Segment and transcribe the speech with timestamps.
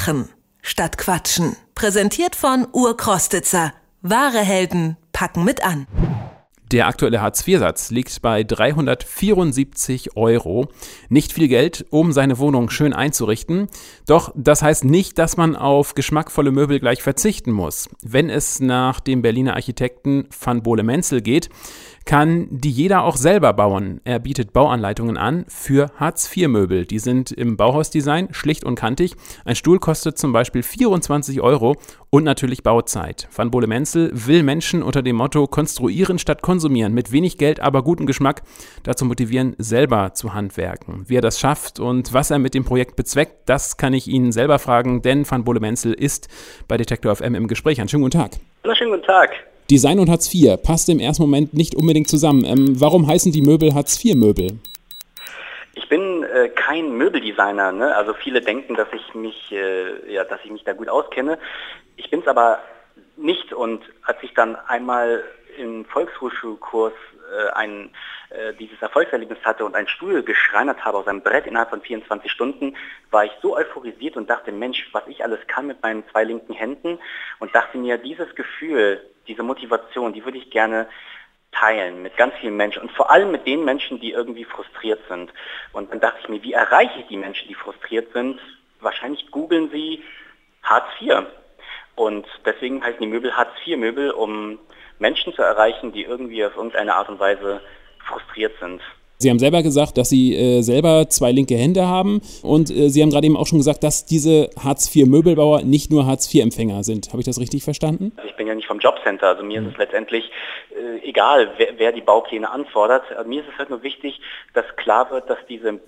[0.00, 0.30] Machen
[0.62, 1.56] statt Quatschen.
[1.74, 3.74] Präsentiert von Urkrostitzer.
[4.00, 5.86] Wahre Helden packen mit an.
[6.72, 10.68] Der aktuelle Hartz-IV-Satz liegt bei 374 Euro.
[11.10, 13.68] Nicht viel Geld, um seine Wohnung schön einzurichten.
[14.06, 17.90] Doch das heißt nicht, dass man auf geschmackvolle Möbel gleich verzichten muss.
[18.00, 21.50] Wenn es nach dem Berliner Architekten Van Bohle-Menzel geht,
[22.04, 24.00] kann die jeder auch selber bauen.
[24.04, 26.84] Er bietet Bauanleitungen an für Hartz-IV-Möbel.
[26.86, 29.14] Die sind im Bauhausdesign schlicht und kantig.
[29.44, 31.76] Ein Stuhl kostet zum Beispiel 24 Euro
[32.10, 33.28] und natürlich Bauzeit.
[33.34, 37.82] Van Bole Menzel will Menschen unter dem Motto konstruieren statt konsumieren, mit wenig Geld, aber
[37.82, 38.42] gutem Geschmack
[38.82, 41.04] dazu motivieren, selber zu handwerken.
[41.06, 44.32] Wie er das schafft und was er mit dem Projekt bezweckt, das kann ich Ihnen
[44.32, 46.28] selber fragen, denn Van Bole Menzel ist
[46.66, 47.80] bei Detektor FM im Gespräch.
[47.80, 48.32] Einen schönen guten Tag.
[48.64, 49.30] Hallo, schönen guten Tag.
[49.70, 52.44] Design und Hartz IV passt im ersten Moment nicht unbedingt zusammen.
[52.44, 54.58] Ähm, warum heißen die Möbel Hartz IV Möbel?
[55.74, 57.94] Ich bin äh, kein Möbeldesigner, ne?
[57.94, 61.38] also viele denken, dass ich mich, äh, ja, dass ich mich da gut auskenne.
[61.96, 62.58] Ich bin es aber
[63.16, 65.22] nicht und als ich dann einmal
[65.60, 66.92] im Volkshochschulkurs
[67.30, 67.90] äh, ein,
[68.30, 72.30] äh, dieses Erfolgserlebnis hatte und einen Stuhl geschreinert habe aus einem Brett innerhalb von 24
[72.30, 72.76] Stunden,
[73.10, 76.54] war ich so euphorisiert und dachte, Mensch, was ich alles kann mit meinen zwei linken
[76.54, 76.98] Händen
[77.38, 80.88] und dachte mir, dieses Gefühl, diese Motivation, die würde ich gerne
[81.52, 85.32] teilen mit ganz vielen Menschen und vor allem mit den Menschen, die irgendwie frustriert sind.
[85.72, 88.40] Und dann dachte ich mir, wie erreiche ich die Menschen, die frustriert sind?
[88.80, 90.02] Wahrscheinlich googeln sie
[90.62, 91.26] Hartz IV.
[91.96, 94.58] Und deswegen heißen die Möbel Hartz IV Möbel, um
[95.00, 97.60] Menschen zu erreichen, die irgendwie auf irgendeine Art und Weise
[98.06, 98.80] frustriert sind.
[99.18, 103.02] Sie haben selber gesagt, dass Sie äh, selber zwei linke Hände haben und äh, Sie
[103.02, 107.08] haben gerade eben auch schon gesagt, dass diese Hartz-IV-Möbelbauer nicht nur Hartz-IV-Empfänger sind.
[107.08, 108.12] Habe ich das richtig verstanden?
[108.16, 109.66] Also ich bin ja nicht vom Jobcenter, also mir mhm.
[109.66, 110.30] ist es letztendlich
[110.70, 113.12] äh, egal, wer, wer, die Baupläne anfordert.
[113.14, 114.18] Also mir ist es halt nur wichtig,
[114.54, 115.80] dass klar wird, dass diese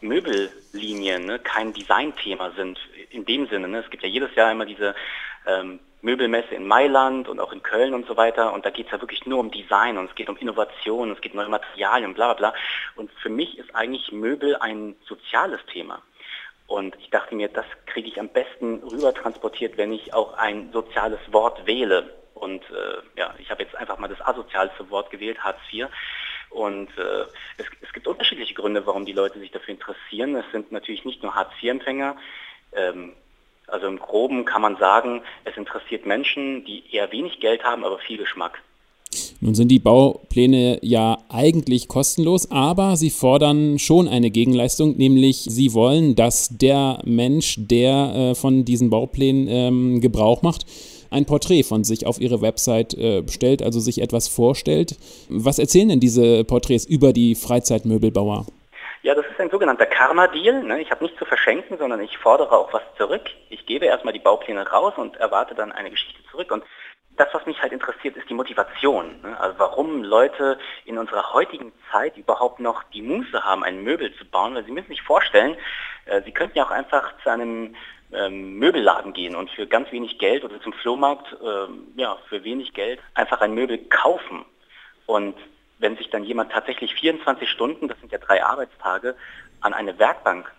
[0.00, 3.68] Möbellinien ne, kein Designthema sind in dem Sinne.
[3.68, 3.78] Ne.
[3.78, 4.96] Es gibt ja jedes Jahr immer diese
[5.46, 8.52] ähm, Möbelmesse in Mailand und auch in Köln und so weiter.
[8.52, 11.20] Und da geht es ja wirklich nur um Design und es geht um Innovation, es
[11.20, 12.60] geht um neue Materialien, bla bla bla.
[12.96, 16.02] Und für mich ist eigentlich Möbel ein soziales Thema.
[16.66, 20.72] Und ich dachte mir, das kriege ich am besten rüber transportiert, wenn ich auch ein
[20.72, 22.12] soziales Wort wähle.
[22.34, 25.86] Und äh, ja, ich habe jetzt einfach mal das asozialste Wort gewählt, Hartz IV.
[26.50, 27.22] Und äh,
[27.58, 30.34] es, es, gibt unterschiedliche Gründe, warum die Leute sich dafür interessieren.
[30.34, 32.16] Es sind natürlich nicht nur Hartz IV-Empfänger.
[32.74, 33.14] Ähm,
[33.72, 37.98] also im Groben kann man sagen, es interessiert Menschen, die eher wenig Geld haben, aber
[37.98, 38.62] viel Geschmack.
[39.40, 45.74] Nun sind die Baupläne ja eigentlich kostenlos, aber sie fordern schon eine Gegenleistung, nämlich sie
[45.74, 50.64] wollen, dass der Mensch, der äh, von diesen Bauplänen ähm, Gebrauch macht,
[51.10, 54.96] ein Porträt von sich auf ihre Website äh, stellt, also sich etwas vorstellt.
[55.28, 58.46] Was erzählen denn diese Porträts über die Freizeitmöbelbauer?
[59.02, 60.62] Ja, das ist ein sogenannter Karma-Deal.
[60.62, 60.80] Ne?
[60.80, 63.24] Ich habe nichts zu verschenken, sondern ich fordere auch was zurück.
[63.50, 66.52] Ich gebe erstmal die Baupläne raus und erwarte dann eine Geschichte zurück.
[66.52, 66.62] Und
[67.16, 69.20] das, was mich halt interessiert, ist die Motivation.
[69.22, 69.38] Ne?
[69.40, 74.24] Also warum Leute in unserer heutigen Zeit überhaupt noch die Muße haben, ein Möbel zu
[74.24, 74.54] bauen.
[74.54, 75.56] Weil sie müssen sich vorstellen,
[76.06, 77.74] äh, sie könnten ja auch einfach zu einem
[78.12, 82.72] ähm, Möbelladen gehen und für ganz wenig Geld oder zum Flohmarkt, ähm, ja, für wenig
[82.72, 84.44] Geld einfach ein Möbel kaufen.
[85.06, 85.34] Und
[85.82, 89.16] wenn sich dann jemand tatsächlich 24 Stunden, das sind ja drei Arbeitstage,
[89.60, 90.50] an eine Werkbank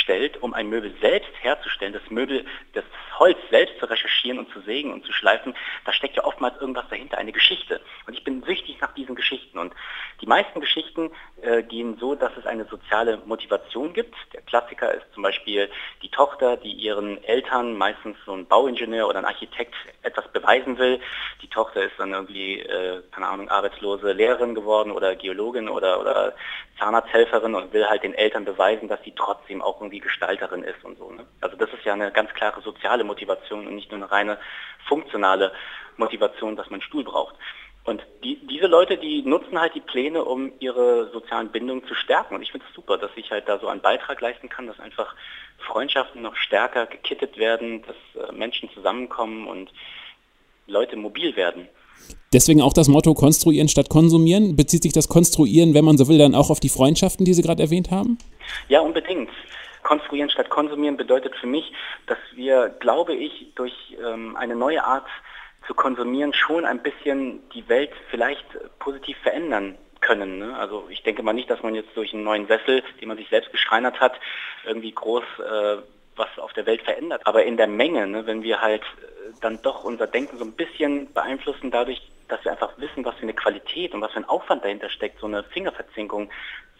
[0.00, 2.84] stellt, um ein Möbel selbst herzustellen, das Möbel, das
[3.18, 6.88] Holz selbst zu recherchieren und zu sägen und zu schleifen, da steckt ja oftmals irgendwas
[6.88, 7.80] dahinter, eine Geschichte.
[8.06, 9.58] Und ich bin süchtig nach diesen Geschichten.
[9.58, 9.74] Und
[10.20, 11.10] die meisten Geschichten
[11.42, 14.14] äh, gehen so, dass es eine soziale Motivation gibt.
[14.32, 15.70] Der Klassiker ist zum Beispiel
[16.02, 21.00] die Tochter, die ihren Eltern, meistens so ein Bauingenieur oder ein Architekt, etwas beweisen will.
[21.42, 26.34] Die Tochter ist dann irgendwie, äh, keine Ahnung, arbeitslose Lehrerin geworden oder Geologin oder, oder
[26.78, 30.98] Zahnarzthelferin und will halt den Eltern beweisen, dass sie trotzdem auch irgendwie Gestalterin ist und
[30.98, 31.10] so.
[31.10, 31.26] Ne?
[31.40, 34.38] Also das ist ja eine ganz klare soziale Motivation und nicht nur eine reine
[34.86, 35.52] funktionale
[35.96, 37.34] Motivation, dass man einen Stuhl braucht.
[37.84, 42.34] Und die, diese Leute, die nutzen halt die Pläne, um ihre sozialen Bindungen zu stärken.
[42.34, 44.78] Und ich finde es super, dass ich halt da so einen Beitrag leisten kann, dass
[44.78, 45.14] einfach
[45.58, 49.70] Freundschaften noch stärker gekittet werden, dass äh, Menschen zusammenkommen und
[50.66, 51.68] Leute mobil werden.
[52.32, 54.56] Deswegen auch das Motto Konstruieren statt Konsumieren.
[54.56, 57.42] Bezieht sich das Konstruieren, wenn man so will, dann auch auf die Freundschaften, die Sie
[57.42, 58.18] gerade erwähnt haben?
[58.68, 59.30] Ja, unbedingt.
[59.82, 61.72] Konstruieren statt Konsumieren bedeutet für mich,
[62.06, 65.06] dass wir, glaube ich, durch ähm, eine neue Art
[65.66, 68.44] zu konsumieren schon ein bisschen die Welt vielleicht
[68.78, 70.38] positiv verändern können.
[70.38, 70.56] Ne?
[70.56, 73.28] Also ich denke mal nicht, dass man jetzt durch einen neuen Sessel, den man sich
[73.28, 74.14] selbst geschreinert hat,
[74.64, 75.76] irgendwie groß äh,
[76.16, 77.22] was auf der Welt verändert.
[77.24, 80.52] Aber in der Menge, ne, wenn wir halt äh, dann doch unser Denken so ein
[80.52, 84.28] bisschen beeinflussen dadurch, dass wir einfach wissen, was für eine Qualität und was für ein
[84.28, 86.30] Aufwand dahinter steckt, so eine Fingerverzinkung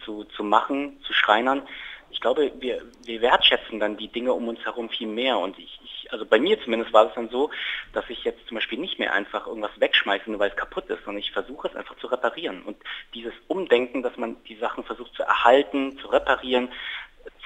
[0.05, 1.63] zu, zu machen, zu schreinern,
[2.11, 5.39] ich glaube, wir, wir wertschätzen dann die Dinge um uns herum viel mehr.
[5.39, 7.51] Und ich, ich, also bei mir zumindest war es dann so,
[7.93, 11.05] dass ich jetzt zum Beispiel nicht mehr einfach irgendwas wegschmeiße, nur weil es kaputt ist,
[11.05, 12.63] sondern ich versuche es einfach zu reparieren.
[12.63, 12.77] Und
[13.15, 16.69] dieses Umdenken, dass man die Sachen versucht zu erhalten, zu reparieren,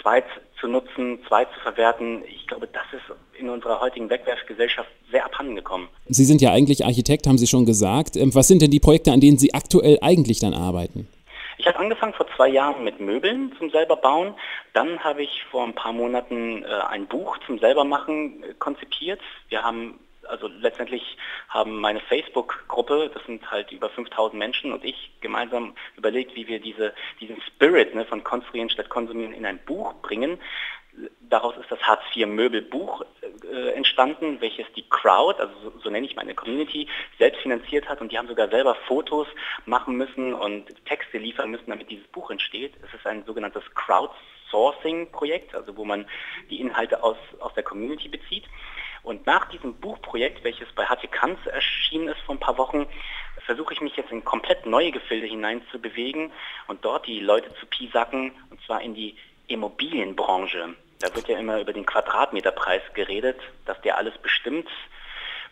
[0.01, 0.25] zweit
[0.61, 5.89] zu nutzen, zweit zu verwerten, ich glaube, das ist in unserer heutigen Wegwerfgesellschaft sehr abhandengekommen.
[6.07, 8.17] Sie sind ja eigentlich Architekt, haben Sie schon gesagt.
[8.17, 11.09] Ähm, was sind denn die Projekte, an denen Sie aktuell eigentlich dann arbeiten?
[11.59, 14.35] Ich habe angefangen vor zwei Jahren mit Möbeln zum selber bauen.
[14.73, 19.21] Dann habe ich vor ein paar Monaten äh, ein Buch zum selber machen äh, konzipiert.
[19.49, 21.17] Wir haben also letztendlich
[21.49, 26.61] haben meine Facebook-Gruppe, das sind halt über 5000 Menschen und ich gemeinsam überlegt, wie wir
[26.61, 30.39] diese, diesen Spirit ne, von Konstruieren statt Konsumieren in ein Buch bringen.
[31.21, 33.05] Daraus ist das Hartz-IV-Möbelbuch
[33.85, 36.89] entstanden, welches die Crowd, also so, so, nenne ich meine Community,
[37.19, 39.29] selbst finanziert hat und die haben sogar selber Fotos
[39.67, 42.73] machen müssen und Texte liefern müssen, damit dieses Buch entsteht.
[42.83, 46.07] Es ist ein sogenanntes Crowdsourcing-Projekt, also wo man
[46.49, 48.45] die Inhalte aus, aus der Community bezieht.
[49.03, 52.87] Und nach diesem Buchprojekt, welches bei HT Kanz erschienen ist vor ein paar Wochen,
[53.45, 56.33] versuche ich mich jetzt in komplett neue Gefilde hinein zu bewegen
[56.69, 59.15] und dort die Leute zu piesacken, und zwar in die
[59.47, 60.75] Immobilienbranche.
[61.05, 64.71] Da wird ja immer über den Quadratmeterpreis geredet, dass der alles bestimmt.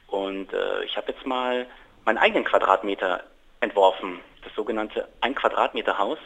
[0.06, 1.66] Und äh, ich habe jetzt mal
[2.06, 3.22] meinen eigenen Quadratmeter
[3.60, 6.16] entworfen, das sogenannte Ein Quadratmeter Haus,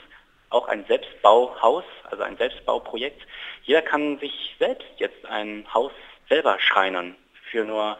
[0.50, 3.20] auch ein Selbstbauhaus, also ein Selbstbauprojekt.
[3.64, 5.90] Jeder kann sich selbst jetzt ein Haus
[6.29, 7.17] selber schreinern
[7.50, 7.99] für nur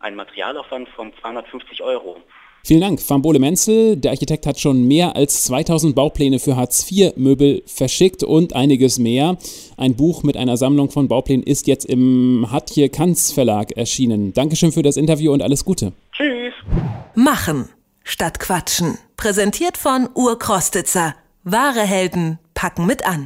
[0.00, 2.20] einen Materialaufwand von 250 Euro.
[2.66, 3.96] Vielen Dank, Fambole Menzel.
[3.96, 9.36] Der Architekt hat schon mehr als 2000 Baupläne für Hartz-IV-Möbel verschickt und einiges mehr.
[9.76, 14.32] Ein Buch mit einer Sammlung von Bauplänen ist jetzt im Hatje Kanz Verlag erschienen.
[14.32, 15.92] Dankeschön für das Interview und alles Gute.
[16.10, 16.54] Tschüss.
[17.14, 17.68] Machen
[18.02, 18.98] statt Quatschen.
[19.16, 21.14] Präsentiert von Urkrostitzer.
[21.44, 23.24] Wahre Helden packen mit an.